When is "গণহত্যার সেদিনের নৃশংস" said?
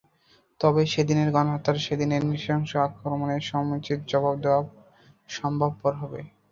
1.35-2.71